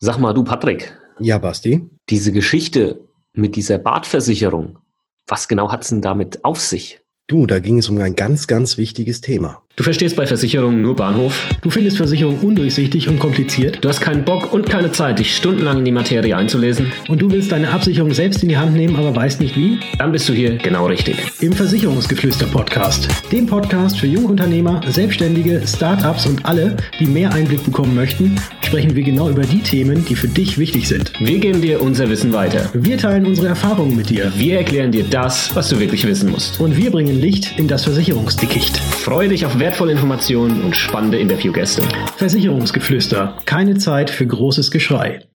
[0.00, 0.96] Sag mal, du Patrick.
[1.18, 1.90] Ja, Basti.
[2.08, 3.00] Diese Geschichte
[3.32, 4.78] mit dieser Badversicherung,
[5.26, 7.00] was genau hat es denn damit auf sich?
[7.26, 9.60] Du, da ging es um ein ganz, ganz wichtiges Thema.
[9.74, 11.48] Du verstehst bei Versicherungen nur Bahnhof.
[11.62, 13.84] Du findest Versicherungen undurchsichtig und kompliziert.
[13.84, 16.90] Du hast keinen Bock und keine Zeit, dich stundenlang in die Materie einzulesen.
[17.08, 19.78] Und du willst deine Absicherung selbst in die Hand nehmen, aber weißt nicht wie?
[19.98, 21.16] Dann bist du hier genau richtig.
[21.40, 23.08] Im Versicherungsgeflüster-Podcast.
[23.30, 28.36] Dem Podcast für Jungunternehmer, Selbstständige, Startups und alle, die mehr Einblick bekommen möchten,
[28.68, 31.18] sprechen wir genau über die Themen, die für dich wichtig sind.
[31.20, 32.68] Wir geben dir unser Wissen weiter.
[32.74, 34.30] Wir teilen unsere Erfahrungen mit dir.
[34.36, 36.60] Wir erklären dir das, was du wirklich wissen musst.
[36.60, 38.76] Und wir bringen Licht in das Versicherungsdickicht.
[38.76, 41.80] Freue dich auf wertvolle Informationen und spannende Interviewgäste.
[42.18, 43.38] Versicherungsgeflüster.
[43.46, 45.26] Keine Zeit für großes Geschrei.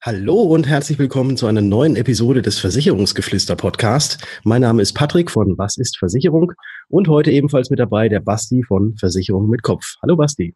[0.00, 4.26] Hallo und herzlich willkommen zu einer neuen Episode des Versicherungsgeflüster Podcast.
[4.42, 6.52] Mein Name ist Patrick von Was ist Versicherung
[6.88, 9.96] und heute ebenfalls mit dabei der Basti von Versicherung mit Kopf.
[10.00, 10.54] Hallo Basti.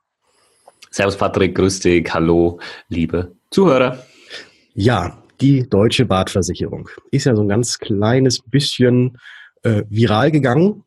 [0.91, 2.13] Servus Patrick, grüß dich.
[2.13, 4.05] Hallo, liebe Zuhörer.
[4.75, 9.19] Ja, die deutsche Badversicherung ist ja so ein ganz kleines bisschen
[9.63, 10.85] äh, viral gegangen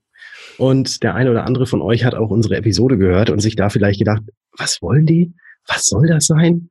[0.58, 3.70] und der eine oder andere von euch hat auch unsere Episode gehört und sich da
[3.70, 4.24] vielleicht gedacht,
[4.58, 5.34] was wollen die?
[5.68, 6.70] Was soll das sein?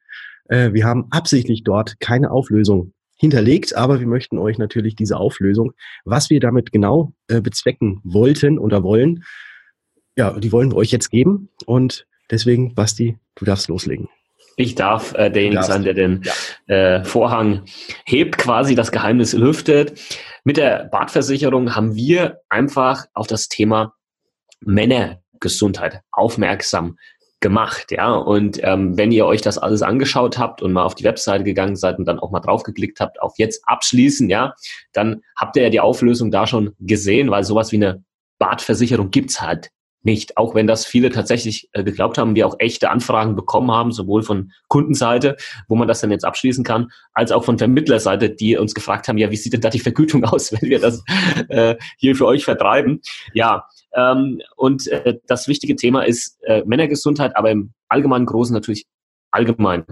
[0.49, 5.73] Äh, wir haben absichtlich dort keine Auflösung hinterlegt, aber wir möchten euch natürlich diese Auflösung,
[6.05, 9.25] was wir damit genau äh, bezwecken wollten oder wollen,
[10.19, 11.49] ja, die wollen wir euch jetzt geben.
[11.65, 14.09] Und deswegen, Basti, du darfst loslegen.
[14.57, 16.25] Ich darf äh, derjenige sein, der den
[16.67, 16.75] ja.
[16.75, 17.63] äh, Vorhang
[18.05, 20.01] hebt, quasi das Geheimnis lüftet.
[20.43, 23.95] Mit der Badversicherung haben wir einfach auf das Thema
[24.61, 26.97] Männergesundheit aufmerksam
[27.41, 28.13] gemacht, ja.
[28.13, 31.77] Und ähm, wenn ihr euch das alles angeschaut habt und mal auf die Webseite gegangen
[31.77, 34.55] seid und dann auch mal draufgeklickt habt auf jetzt abschließen, ja,
[34.93, 38.03] dann habt ihr ja die Auflösung da schon gesehen, weil sowas wie eine
[38.39, 39.71] Badversicherung gibt's halt
[40.09, 43.93] nicht, auch wenn das viele tatsächlich äh, geglaubt haben, wir auch echte Anfragen bekommen haben,
[43.93, 45.37] sowohl von Kundenseite,
[45.69, 49.19] wo man das dann jetzt abschließen kann, als auch von Vermittlerseite, die uns gefragt haben,
[49.19, 51.05] ja, wie sieht denn da die Vergütung aus, wenn wir das
[51.51, 53.03] äh, hier für euch vertreiben?
[53.35, 58.87] Ja, ähm, und äh, das wichtige Thema ist äh, Männergesundheit, aber im allgemeinen Großen natürlich
[59.31, 59.85] allgemein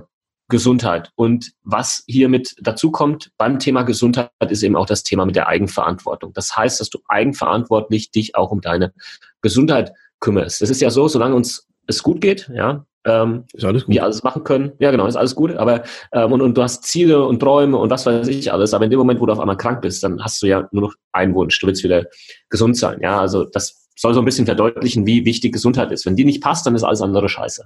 [0.48, 1.10] Gesundheit.
[1.16, 5.48] Und was hiermit dazu kommt beim Thema Gesundheit, ist eben auch das Thema mit der
[5.48, 6.32] Eigenverantwortung.
[6.32, 8.94] Das heißt, dass du eigenverantwortlich dich auch um deine
[9.42, 10.62] Gesundheit kümmerst.
[10.62, 13.94] Das ist ja so, solange uns es gut geht, ja, ähm, ist alles gut.
[13.94, 14.72] wir alles machen können.
[14.81, 15.53] Ja, genau, ist alles gut.
[15.53, 18.75] Aber ähm, und, und du hast Ziele und Träume und was weiß ich alles.
[18.75, 20.82] Aber in dem Moment, wo du auf einmal krank bist, dann hast du ja nur
[20.82, 21.59] noch einen Wunsch.
[21.60, 22.04] Du willst wieder
[22.50, 22.99] gesund sein.
[23.00, 26.04] Ja, also das soll so ein bisschen verdeutlichen, wie wichtig Gesundheit ist.
[26.04, 27.65] Wenn die nicht passt, dann ist alles andere Scheiße.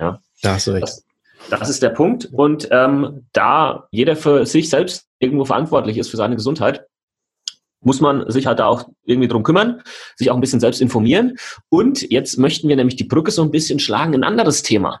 [0.00, 0.84] Ja, da hast du recht.
[0.84, 1.04] Das,
[1.50, 2.30] das ist der Punkt.
[2.32, 6.86] Und ähm, da jeder für sich selbst irgendwo verantwortlich ist für seine Gesundheit,
[7.80, 9.82] muss man sich halt da auch irgendwie drum kümmern,
[10.16, 11.36] sich auch ein bisschen selbst informieren.
[11.68, 15.00] Und jetzt möchten wir nämlich die Brücke so ein bisschen schlagen, ein anderes Thema,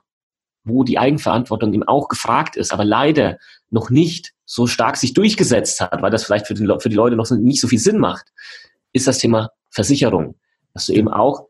[0.64, 3.38] wo die Eigenverantwortung eben auch gefragt ist, aber leider
[3.70, 7.16] noch nicht so stark sich durchgesetzt hat, weil das vielleicht für die, für die Leute
[7.16, 8.26] noch nicht so viel Sinn macht,
[8.92, 10.36] ist das Thema Versicherung.
[10.72, 11.48] Dass du eben auch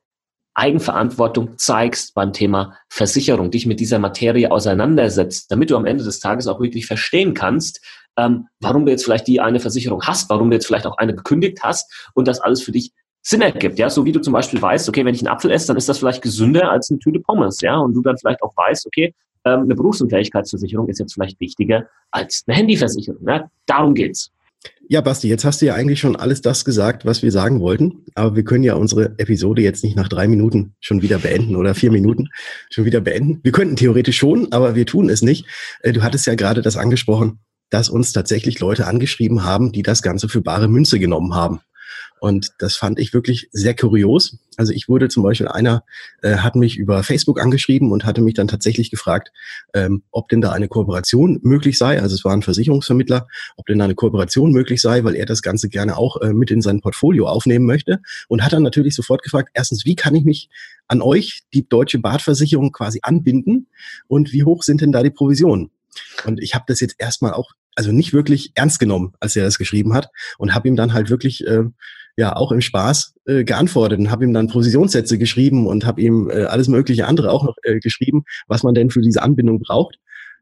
[0.54, 6.20] Eigenverantwortung zeigst beim Thema Versicherung, dich mit dieser Materie auseinandersetzt, damit du am Ende des
[6.20, 7.80] Tages auch wirklich verstehen kannst,
[8.16, 11.14] ähm, warum du jetzt vielleicht die eine Versicherung hast, warum du jetzt vielleicht auch eine
[11.14, 14.60] gekündigt hast und das alles für dich Sinn ergibt, ja, so wie du zum Beispiel
[14.62, 17.20] weißt, okay, wenn ich einen Apfel esse, dann ist das vielleicht gesünder als eine Tüte
[17.20, 21.38] Pommes, ja, und du dann vielleicht auch weißt, okay, ähm, eine Berufsunfähigkeitsversicherung ist jetzt vielleicht
[21.38, 24.30] wichtiger als eine Handyversicherung, ja, darum geht's.
[24.88, 28.04] Ja, Basti, jetzt hast du ja eigentlich schon alles das gesagt, was wir sagen wollten.
[28.14, 31.74] Aber wir können ja unsere Episode jetzt nicht nach drei Minuten schon wieder beenden oder
[31.74, 32.28] vier Minuten
[32.70, 33.40] schon wieder beenden.
[33.42, 35.46] Wir könnten theoretisch schon, aber wir tun es nicht.
[35.80, 37.38] Äh, du hattest ja gerade das angesprochen,
[37.70, 41.60] dass uns tatsächlich Leute angeschrieben haben, die das Ganze für bare Münze genommen haben.
[42.20, 44.36] Und das fand ich wirklich sehr kurios.
[44.58, 45.84] Also ich wurde zum Beispiel, einer
[46.22, 49.32] äh, hat mich über Facebook angeschrieben und hatte mich dann tatsächlich gefragt,
[49.72, 52.00] ähm, ob denn da eine Kooperation möglich sei.
[52.00, 53.26] Also es war ein Versicherungsvermittler,
[53.56, 56.50] ob denn da eine Kooperation möglich sei, weil er das Ganze gerne auch äh, mit
[56.50, 58.00] in sein Portfolio aufnehmen möchte.
[58.28, 60.50] Und hat dann natürlich sofort gefragt, erstens, wie kann ich mich
[60.88, 63.68] an euch, die deutsche Badversicherung, quasi anbinden?
[64.08, 65.70] Und wie hoch sind denn da die Provisionen?
[66.24, 69.58] Und ich habe das jetzt erstmal auch also nicht wirklich ernst genommen, als er das
[69.58, 71.64] geschrieben hat und habe ihm dann halt wirklich äh,
[72.16, 76.28] ja auch im Spaß äh, geantwortet und habe ihm dann Provisionssätze geschrieben und habe ihm
[76.30, 79.98] äh, alles mögliche andere auch noch äh, geschrieben, was man denn für diese Anbindung braucht.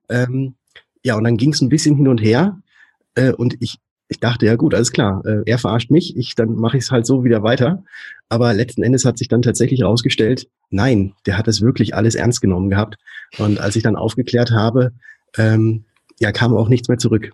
[0.08, 0.54] Ähm,
[1.04, 2.58] ja, und dann ging es ein bisschen hin und her
[3.14, 3.78] äh, und ich,
[4.08, 6.90] ich dachte, ja gut, alles klar, äh, er verarscht mich, ich dann mache ich es
[6.90, 7.84] halt so wieder weiter.
[8.28, 12.40] Aber letzten Endes hat sich dann tatsächlich herausgestellt, nein, der hat das wirklich alles ernst
[12.40, 12.96] genommen gehabt.
[13.38, 14.92] Und als ich dann aufgeklärt habe,
[15.38, 15.84] ähm,
[16.20, 17.32] ja, kam auch nichts mehr zurück.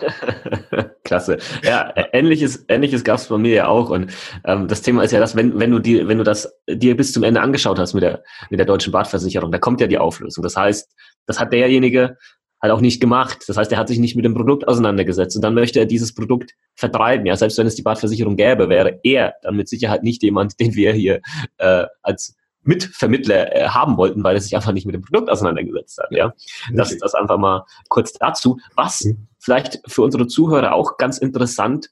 [1.04, 1.38] Klasse.
[1.62, 3.90] Ja, ähnliches, ähnliches gab es bei mir ja auch.
[3.90, 4.10] Und
[4.44, 7.12] ähm, das Thema ist ja das, wenn, wenn du die, wenn du das dir bis
[7.12, 10.42] zum Ende angeschaut hast mit der, mit der deutschen Badversicherung, da kommt ja die Auflösung.
[10.42, 10.90] Das heißt,
[11.26, 12.16] Das hat derjenige
[12.62, 13.44] halt auch nicht gemacht.
[13.48, 16.14] Das heißt, er hat sich nicht mit dem Produkt auseinandergesetzt und dann möchte er dieses
[16.14, 17.26] Produkt vertreiben.
[17.26, 20.74] Ja, selbst wenn es die Badversicherung gäbe, wäre er dann mit Sicherheit nicht jemand, den
[20.74, 21.20] wir hier
[21.58, 25.98] äh, als Mitvermittler äh, haben wollten, weil er sich einfach nicht mit dem Produkt auseinandergesetzt
[25.98, 26.10] hat.
[26.10, 26.32] Ja,
[26.72, 28.58] das, das einfach mal kurz dazu.
[28.74, 29.28] Was mhm.
[29.38, 31.90] vielleicht für unsere Zuhörer auch ganz interessant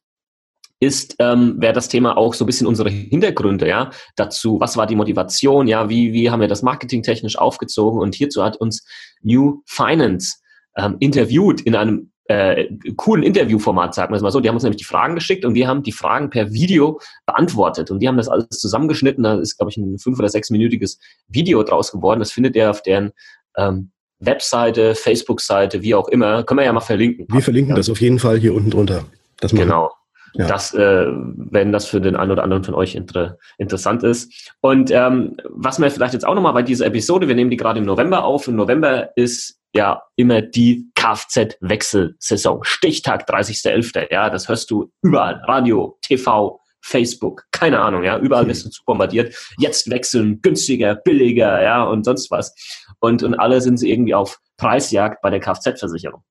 [0.80, 4.86] ist, ähm, wäre das Thema auch so ein bisschen unsere Hintergründe, ja, dazu, was war
[4.86, 8.86] die Motivation, ja, wie, wie haben wir das marketingtechnisch aufgezogen und hierzu hat uns
[9.22, 10.36] New Finance
[10.76, 14.40] ähm, interviewt in einem äh, coolen Interviewformat, sagen wir es mal so.
[14.40, 17.90] Die haben uns nämlich die Fragen geschickt und wir haben die Fragen per Video beantwortet.
[17.90, 19.24] Und die haben das alles zusammengeschnitten.
[19.24, 20.98] Da ist, glaube ich, ein fünf- oder sechsminütiges
[21.28, 22.20] Video draus geworden.
[22.20, 23.12] Das findet ihr auf deren
[23.56, 23.90] ähm,
[24.20, 26.42] Webseite, Facebook-Seite, wie auch immer.
[26.44, 27.26] Können wir ja mal verlinken.
[27.30, 27.76] Wir verlinken ja.
[27.76, 29.04] das auf jeden Fall hier unten drunter.
[29.40, 29.90] Das genau.
[30.34, 30.46] Ja.
[30.46, 34.52] Das, äh, wenn das für den einen oder anderen von euch inter interessant ist.
[34.60, 37.78] Und ähm, was wir vielleicht jetzt auch nochmal bei dieser Episode, wir nehmen die gerade
[37.78, 38.46] im November auf.
[38.48, 42.64] Im November ist ja immer die Kfz-Wechselsaison.
[42.64, 44.12] Stichtag 30.11.
[44.12, 45.42] Ja, das hörst du überall.
[45.46, 49.34] Radio, TV, Facebook, keine Ahnung, ja, überall wirst du zu bombardiert.
[49.58, 52.54] Jetzt wechseln, günstiger, billiger, ja, und sonst was.
[53.00, 56.22] Und, und alle sind sie irgendwie auf Preisjagd bei der Kfz-Versicherung.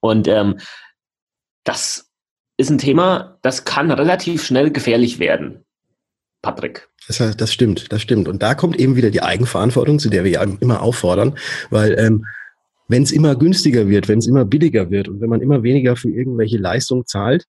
[0.00, 0.58] Und ähm,
[1.64, 2.10] das
[2.56, 5.64] ist ein Thema, das kann relativ schnell gefährlich werden.
[6.42, 6.88] Patrick.
[7.06, 8.28] Das, das stimmt, das stimmt.
[8.28, 11.36] Und da kommt eben wieder die Eigenverantwortung, zu der wir ja immer auffordern,
[11.70, 12.24] weil ähm,
[12.90, 15.94] wenn es immer günstiger wird, wenn es immer billiger wird und wenn man immer weniger
[15.94, 17.46] für irgendwelche Leistungen zahlt,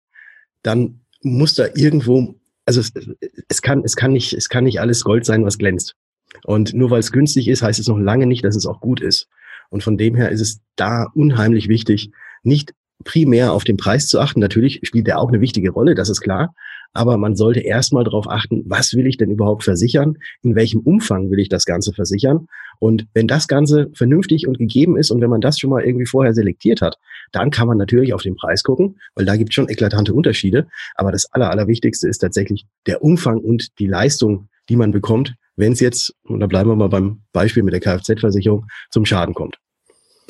[0.62, 2.36] dann muss da irgendwo,
[2.68, 2.94] also es,
[3.50, 5.96] es kann, es kann nicht, es kann nicht alles Gold sein, was glänzt.
[6.44, 9.02] Und nur weil es günstig ist, heißt es noch lange nicht, dass es auch gut
[9.02, 9.30] ist.
[9.72, 12.12] Und von dem her ist es da unheimlich wichtig,
[12.44, 14.42] nicht primär auf den Preis zu achten.
[14.42, 16.54] Natürlich spielt der auch eine wichtige Rolle, das ist klar
[16.94, 21.32] aber man sollte erstmal darauf achten, was will ich denn überhaupt versichern, in welchem Umfang
[21.32, 22.48] will ich das Ganze versichern.
[22.80, 26.06] Und wenn das Ganze vernünftig und gegeben ist und wenn man das schon mal irgendwie
[26.06, 26.98] vorher selektiert hat,
[27.32, 30.68] dann kann man natürlich auf den Preis gucken, weil da gibt es schon eklatante Unterschiede.
[30.96, 35.74] Aber das Aller, Allerwichtigste ist tatsächlich der Umfang und die Leistung, die man bekommt, wenn
[35.74, 39.61] es jetzt, und da bleiben wir mal beim Beispiel mit der Kfz-Versicherung, zum Schaden kommt.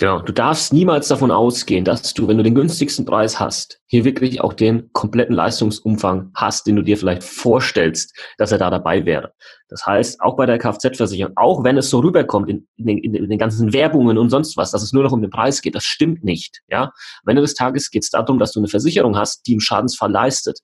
[0.01, 4.03] Genau, du darfst niemals davon ausgehen, dass du, wenn du den günstigsten Preis hast, hier
[4.03, 9.06] wirklich auch den kompletten Leistungsumfang hast, den du dir vielleicht vorstellst, dass er da dabei
[9.06, 9.31] wäre.
[9.69, 13.30] Das heißt, auch bei der Kfz-Versicherung, auch wenn es so rüberkommt in, in, den, in,
[13.30, 15.83] den, ganzen Werbungen und sonst was, dass es nur noch um den Preis geht, das
[15.83, 16.63] stimmt nicht.
[16.68, 19.59] Ja, Am Ende des Tages geht es darum, dass du eine Versicherung hast, die im
[19.59, 20.62] Schadensfall leistet.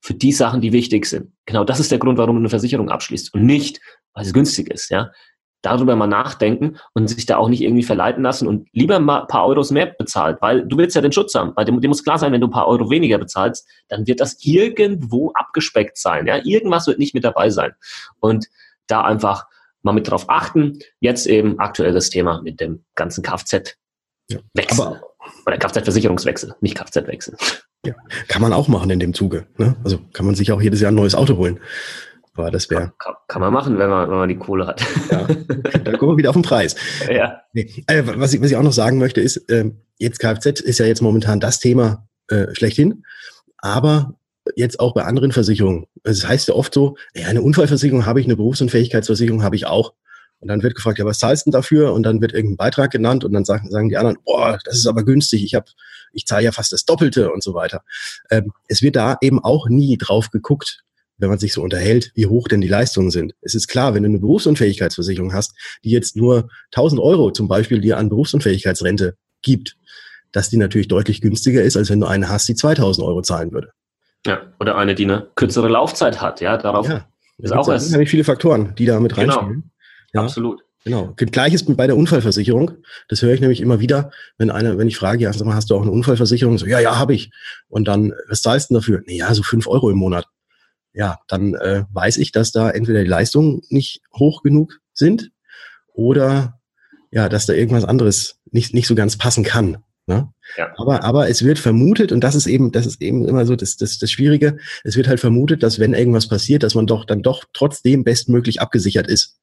[0.00, 1.34] Für die Sachen, die wichtig sind.
[1.44, 3.78] Genau das ist der Grund, warum du eine Versicherung abschließt und nicht,
[4.14, 4.88] weil es günstig ist.
[4.88, 5.10] Ja,
[5.62, 9.26] darüber mal nachdenken und sich da auch nicht irgendwie verleiten lassen und lieber mal ein
[9.26, 11.52] paar Euros mehr bezahlt, weil du willst ja den Schutz haben.
[11.54, 14.20] Weil dem, dem muss klar sein, wenn du ein paar Euro weniger bezahlst, dann wird
[14.20, 16.26] das irgendwo abgespeckt sein.
[16.26, 17.72] Ja, irgendwas wird nicht mit dabei sein.
[18.20, 18.46] Und
[18.86, 19.46] da einfach
[19.82, 20.78] mal mit drauf achten.
[21.00, 24.84] Jetzt eben aktuelles Thema mit dem ganzen Kfz-Wechsel.
[24.84, 25.02] Ja,
[25.46, 27.36] Oder Kfz-Versicherungswechsel, nicht Kfz-Wechsel.
[27.86, 27.94] Ja,
[28.28, 29.46] kann man auch machen in dem Zuge.
[29.56, 29.76] Ne?
[29.84, 31.60] Also kann man sich auch jedes Jahr ein neues Auto holen.
[32.40, 32.92] Aber das wäre.
[32.98, 34.82] Kann, kann, man machen, wenn man, wenn man die Kohle hat.
[35.10, 35.26] Ja.
[35.84, 36.74] Dann kommen wir wieder auf den Preis.
[37.10, 37.42] Ja.
[37.52, 37.84] Nee.
[37.86, 40.86] Also, was, ich, was ich auch noch sagen möchte, ist, äh, jetzt Kfz ist ja
[40.86, 43.04] jetzt momentan das Thema äh, schlechthin.
[43.58, 44.14] Aber
[44.56, 45.86] jetzt auch bei anderen Versicherungen.
[46.02, 49.66] Es das heißt ja oft so, ja, eine Unfallversicherung habe ich, eine Berufsunfähigkeitsversicherung habe ich
[49.66, 49.92] auch.
[50.40, 51.92] Und dann wird gefragt, ja, was zahlst du denn dafür?
[51.92, 54.86] Und dann wird irgendein Beitrag genannt und dann sagen, sagen die anderen, boah, das ist
[54.86, 55.66] aber günstig, ich habe,
[56.12, 57.82] ich zahle ja fast das Doppelte und so weiter.
[58.30, 60.82] Ähm, es wird da eben auch nie drauf geguckt,
[61.20, 63.34] wenn man sich so unterhält, wie hoch denn die Leistungen sind.
[63.40, 67.80] Es ist klar, wenn du eine Berufsunfähigkeitsversicherung hast, die jetzt nur 1000 Euro zum Beispiel
[67.80, 69.76] dir an Berufsunfähigkeitsrente gibt,
[70.32, 73.52] dass die natürlich deutlich günstiger ist, als wenn du eine hast, die 2000 Euro zahlen
[73.52, 73.70] würde.
[74.26, 76.40] Ja, oder eine, die eine kürzere Laufzeit hat.
[76.40, 77.06] Ja, darauf ja,
[77.38, 77.68] ist auch.
[77.68, 79.34] Es viele Faktoren, die da mit genau.
[79.34, 79.70] reinspielen.
[80.12, 80.62] Ja, absolut.
[80.84, 81.12] Genau.
[81.16, 82.72] Gleiches bei der Unfallversicherung.
[83.08, 85.70] Das höre ich nämlich immer wieder, wenn einer, wenn ich frage, ja, sag mal, hast
[85.70, 86.56] du auch eine Unfallversicherung?
[86.56, 87.30] So, ja, ja, habe ich.
[87.68, 89.02] Und dann, was zahlst du dafür?
[89.06, 90.26] Naja, so fünf Euro im Monat
[90.92, 95.30] ja, dann äh, weiß ich, dass da entweder die Leistungen nicht hoch genug sind
[95.92, 96.58] oder
[97.10, 99.78] ja, dass da irgendwas anderes nicht, nicht so ganz passen kann.
[100.06, 100.28] Ne?
[100.56, 100.72] Ja.
[100.76, 103.76] Aber, aber es wird vermutet, und das ist eben, das ist eben immer so das,
[103.76, 107.22] das, das Schwierige, es wird halt vermutet, dass wenn irgendwas passiert, dass man doch dann
[107.22, 109.38] doch trotzdem bestmöglich abgesichert ist.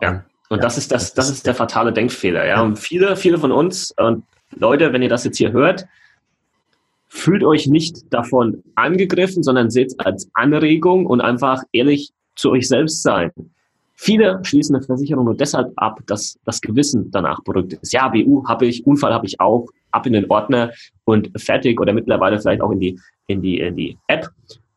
[0.00, 0.24] Ja.
[0.48, 0.62] Und ja.
[0.62, 2.62] das ist das, das ist der fatale Denkfehler, ja.
[2.62, 4.24] Und viele, viele von uns, und
[4.56, 5.86] Leute, wenn ihr das jetzt hier hört,
[7.08, 12.68] fühlt euch nicht davon angegriffen, sondern seht es als Anregung und einfach ehrlich zu euch
[12.68, 13.32] selbst sein.
[13.94, 17.92] Viele schließen eine Versicherung nur deshalb ab, dass das Gewissen danach beruhigt ist.
[17.92, 20.70] Ja, BU habe ich, Unfall habe ich auch, ab in den Ordner
[21.04, 24.28] und fertig oder mittlerweile vielleicht auch in die, in die, in die App.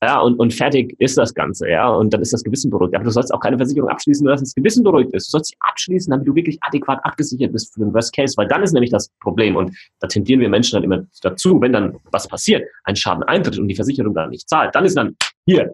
[0.04, 1.88] Ja, und, und fertig ist das Ganze, ja.
[1.88, 2.96] Und dann ist das Gewissen beruhigt.
[2.96, 5.28] Aber du sollst auch keine Versicherung abschließen, nur dass das Gewissen beruhigt ist.
[5.28, 8.48] Du sollst sie abschließen, damit du wirklich adäquat abgesichert bist für den Worst Case, weil
[8.48, 9.56] dann ist nämlich das Problem.
[9.56, 13.60] Und da tendieren wir Menschen dann immer dazu, wenn dann was passiert, ein Schaden eintritt
[13.60, 15.16] und die Versicherung dann nicht zahlt, dann ist dann
[15.46, 15.72] hier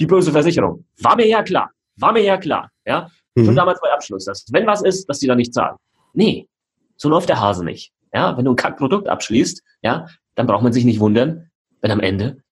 [0.00, 0.84] die böse Versicherung.
[1.00, 1.70] War mir ja klar.
[1.96, 3.08] War mir ja klar, ja.
[3.36, 3.44] Mhm.
[3.44, 5.76] Schon damals bei Abschluss, dass wenn was ist, dass die dann nicht zahlen.
[6.14, 6.48] Nee,
[6.96, 7.92] so läuft der Hase nicht.
[8.12, 12.00] Ja, wenn du ein Kackprodukt abschließt, ja, dann braucht man sich nicht wundern, wenn am
[12.00, 12.42] Ende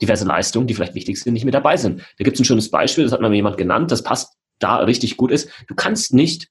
[0.00, 2.00] diverse Leistungen, die vielleicht wichtig sind, nicht mit dabei sind.
[2.18, 5.16] Da gibt es ein schönes Beispiel, das hat mir jemand genannt, das passt da richtig
[5.16, 5.50] gut ist.
[5.68, 6.48] Du kannst nicht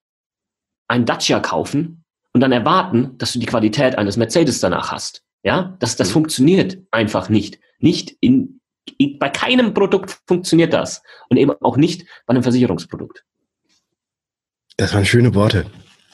[0.87, 5.23] ein Dacia kaufen und dann erwarten, dass du die Qualität eines Mercedes danach hast.
[5.43, 6.13] Ja, das, das mhm.
[6.13, 7.59] funktioniert einfach nicht.
[7.79, 8.61] Nicht in,
[8.97, 11.01] in, bei keinem Produkt funktioniert das.
[11.29, 13.25] Und eben auch nicht bei einem Versicherungsprodukt.
[14.77, 15.65] Das waren schöne Worte.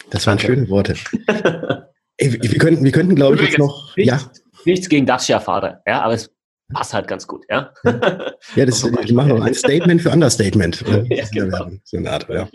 [0.10, 0.96] Das waren schöne Worte.
[2.18, 3.96] Ey, wir könnten, wir könnten, glaube ich, jetzt noch.
[3.96, 4.32] Nichts, ja.
[4.66, 6.30] nichts gegen Dacia-Fahrer, ja, aber es
[6.74, 7.74] passt halt ganz gut, ja.
[8.56, 10.84] Ja, das, die machen noch ein Statement für Understatement.
[11.10, 11.70] ja, genau.
[11.84, 12.48] So eine Art, ja.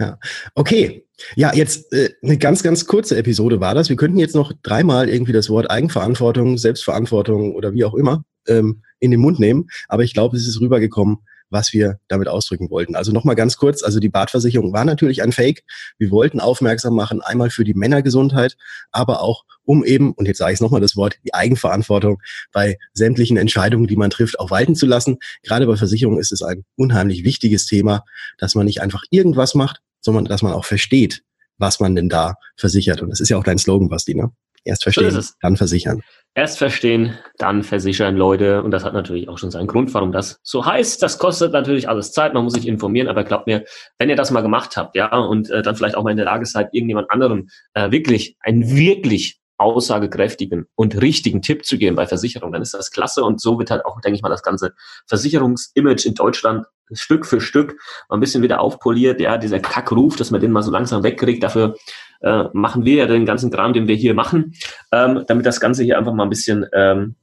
[0.00, 0.18] Ja,
[0.54, 1.06] okay.
[1.36, 3.88] Ja, jetzt äh, eine ganz, ganz kurze Episode war das.
[3.88, 8.82] Wir könnten jetzt noch dreimal irgendwie das Wort Eigenverantwortung, Selbstverantwortung oder wie auch immer ähm,
[8.98, 9.68] in den Mund nehmen.
[9.88, 11.18] Aber ich glaube, es ist rübergekommen,
[11.54, 12.96] was wir damit ausdrücken wollten.
[12.96, 15.62] Also nochmal ganz kurz, also die Badversicherung war natürlich ein Fake.
[15.96, 18.56] Wir wollten aufmerksam machen, einmal für die Männergesundheit,
[18.90, 22.20] aber auch um eben, und jetzt sage ich nochmal das Wort, die Eigenverantwortung
[22.52, 25.18] bei sämtlichen Entscheidungen, die man trifft, auch walten zu lassen.
[25.42, 28.04] Gerade bei Versicherungen ist es ein unheimlich wichtiges Thema,
[28.36, 31.22] dass man nicht einfach irgendwas macht, sondern dass man auch versteht,
[31.56, 33.00] was man denn da versichert.
[33.00, 34.32] Und das ist ja auch dein Slogan, Basti, ne?
[34.64, 36.02] Erst verstehen, so dann versichern.
[36.34, 38.62] Erst verstehen, dann versichern Leute.
[38.62, 41.02] Und das hat natürlich auch schon seinen Grund, warum das so heißt.
[41.02, 42.32] Das kostet natürlich alles Zeit.
[42.32, 43.08] Man muss sich informieren.
[43.08, 43.64] Aber glaubt mir,
[43.98, 46.26] wenn ihr das mal gemacht habt, ja, und äh, dann vielleicht auch mal in der
[46.26, 52.06] Lage seid, irgendjemand anderem äh, wirklich einen wirklich aussagekräftigen und richtigen Tipp zu geben bei
[52.06, 53.22] Versicherung, dann ist das klasse.
[53.24, 54.74] Und so wird halt auch, denke ich mal, das ganze
[55.06, 57.76] Versicherungsimage in Deutschland Stück für Stück
[58.08, 59.20] mal ein bisschen wieder aufpoliert.
[59.20, 61.76] Ja, dieser Kackruf, dass man den mal so langsam wegkriegt, dafür
[62.20, 64.54] äh, machen wir ja den ganzen Kram, den wir hier machen,
[64.92, 67.14] ähm, damit das Ganze hier einfach mal ein bisschen, ähm,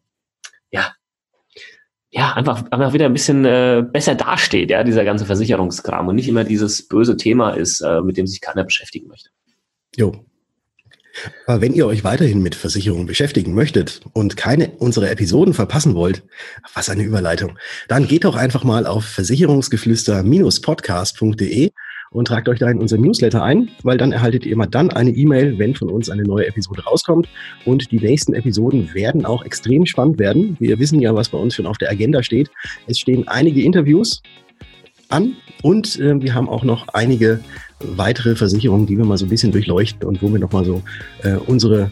[0.71, 0.93] ja,
[2.13, 6.27] ja, einfach, einfach wieder ein bisschen äh, besser dasteht, ja, dieser ganze Versicherungskram und nicht
[6.27, 9.29] immer dieses böse Thema ist, äh, mit dem sich keiner beschäftigen möchte.
[9.95, 10.25] Jo,
[11.47, 16.23] wenn ihr euch weiterhin mit Versicherungen beschäftigen möchtet und keine unserer Episoden verpassen wollt,
[16.73, 21.71] was eine Überleitung, dann geht doch einfach mal auf versicherungsgeflüster-podcast.de
[22.11, 25.11] und tragt euch da in unser Newsletter ein, weil dann erhaltet ihr immer dann eine
[25.11, 27.29] E-Mail, wenn von uns eine neue Episode rauskommt.
[27.65, 30.57] Und die nächsten Episoden werden auch extrem spannend werden.
[30.59, 32.51] Wir wissen ja, was bei uns schon auf der Agenda steht.
[32.87, 34.21] Es stehen einige Interviews
[35.07, 37.39] an und äh, wir haben auch noch einige
[37.95, 40.81] weitere Versicherungen, die wir mal so ein bisschen durchleuchten und wo wir nochmal so
[41.23, 41.91] äh, unsere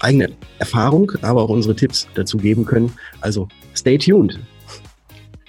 [0.00, 2.92] eigene Erfahrung, aber auch unsere Tipps dazu geben können.
[3.20, 4.38] Also stay tuned.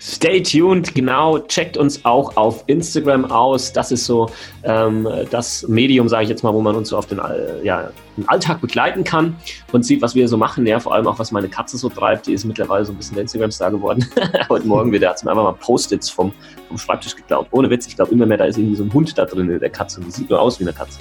[0.08, 1.38] Stay tuned, genau.
[1.38, 3.74] Checkt uns auch auf Instagram aus.
[3.74, 4.30] Das ist so
[4.64, 7.90] ähm, das Medium, sage ich jetzt mal, wo man uns so auf den, äh, ja,
[8.28, 9.36] Alltag begleiten kann
[9.74, 10.66] und sieht, was wir so machen.
[10.66, 12.26] Ja, vor allem auch, was meine Katze so treibt.
[12.26, 14.08] Die ist mittlerweile so ein bisschen der Instagram-Star geworden.
[14.50, 16.32] Heute Morgen wieder hat sie mir einfach mal Post-its vom,
[16.70, 17.48] vom Schreibtisch geklaut.
[17.52, 19.60] Ohne Witz, ich glaube immer mehr, da ist irgendwie so ein Hund da drin in
[19.60, 21.00] der Katze und die sieht nur aus wie eine Katze.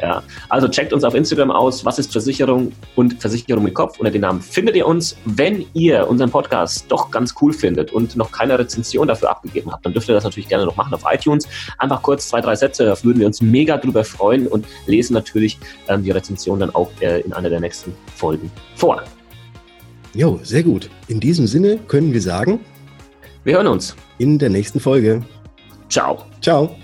[0.00, 1.84] Ja, also checkt uns auf Instagram aus.
[1.84, 3.98] Was ist Versicherung und Versicherung mit Kopf?
[3.98, 5.16] Unter den Namen findet ihr uns.
[5.24, 9.86] Wenn ihr unseren Podcast doch ganz cool findet und noch keine Rezension dafür abgegeben habt,
[9.86, 11.48] dann dürft ihr das natürlich gerne noch machen auf iTunes.
[11.78, 15.58] Einfach kurz zwei, drei Sätze, da würden wir uns mega drüber freuen und lesen natürlich
[15.88, 19.02] ähm, die Rezension dann auch äh, in einer der nächsten Folgen vor.
[20.14, 20.90] Jo, sehr gut.
[21.08, 22.60] In diesem Sinne können wir sagen,
[23.44, 25.22] wir hören uns in der nächsten Folge.
[25.88, 26.24] Ciao.
[26.40, 26.76] Ciao.